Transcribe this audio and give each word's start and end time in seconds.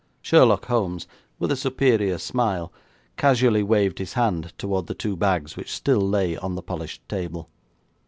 Sherlock 0.23 0.65
Holmes, 0.65 1.05
with 1.37 1.51
a 1.51 1.55
superior 1.55 2.17
smile, 2.17 2.73
casually 3.17 3.61
waved 3.61 3.99
his 3.99 4.13
hand 4.13 4.51
toward 4.57 4.87
the 4.87 4.95
two 4.95 5.15
bags 5.15 5.55
which 5.55 5.71
still 5.71 6.01
lay 6.01 6.35
on 6.37 6.55
the 6.55 6.63
polished 6.63 7.07
table. 7.07 7.51